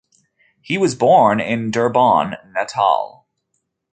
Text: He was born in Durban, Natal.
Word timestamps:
He 0.63 0.79
was 0.79 0.95
born 0.95 1.39
in 1.39 1.69
Durban, 1.69 2.35
Natal. 2.55 3.27